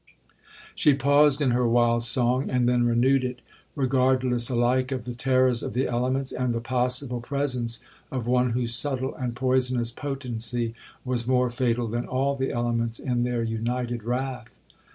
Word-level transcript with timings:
'She 0.73 0.95
paused 0.95 1.43
in 1.43 1.51
her 1.51 1.67
wild 1.67 2.01
song, 2.01 2.49
and 2.49 2.67
then 2.67 2.87
renewed 2.87 3.23
it, 3.23 3.39
regardless 3.75 4.49
alike 4.49 4.91
of 4.91 5.05
the 5.05 5.13
terrors 5.13 5.61
of 5.61 5.73
the 5.75 5.85
elements, 5.87 6.31
and 6.31 6.55
the 6.55 6.59
possible 6.59 7.21
presence 7.21 7.81
of 8.11 8.25
one 8.25 8.49
whose 8.53 8.73
subtle 8.73 9.13
and 9.13 9.35
poisonous 9.35 9.91
potency 9.91 10.73
was 11.05 11.27
more 11.27 11.51
fatal 11.51 11.85
than 11.87 12.07
all 12.07 12.35
the 12.35 12.49
elements 12.51 12.97
in 12.97 13.21
their 13.21 13.43
united 13.43 14.01
wrath. 14.01 14.57